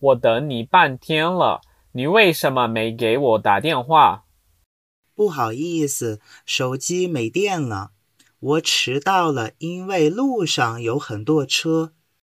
[0.00, 1.60] 我等你半天了
[1.92, 4.24] 你为什么没给我打电话？
[5.14, 7.90] 不好意思手机没电了。
[8.38, 11.92] 我迟到了因为路上有很多车。